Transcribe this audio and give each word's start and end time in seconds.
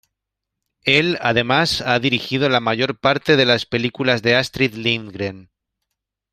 Él 0.97 1.19
además 1.21 1.81
ha 1.81 1.99
dirigido 1.99 2.49
la 2.49 2.59
mayor 2.59 2.97
parte 2.99 3.35
de 3.37 3.45
las 3.45 3.67
películas 3.67 4.23
de 4.23 4.35
Astrid 4.35 4.73
Lindgren. 4.73 5.51